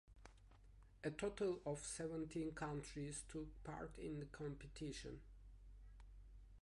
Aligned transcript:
A 1.03 1.11
total 1.11 1.61
of 1.63 1.77
seventeen 1.77 2.53
countries 2.55 3.23
took 3.29 3.45
part 3.63 3.91
in 3.99 4.17
the 4.19 4.25
competition. 4.25 5.21